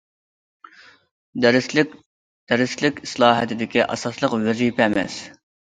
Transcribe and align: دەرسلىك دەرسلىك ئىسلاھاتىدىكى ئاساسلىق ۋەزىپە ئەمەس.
دەرسلىك 1.45 1.93
دەرسلىك 2.53 3.03
ئىسلاھاتىدىكى 3.05 3.87
ئاساسلىق 3.87 4.37
ۋەزىپە 4.51 4.91
ئەمەس. 4.91 5.23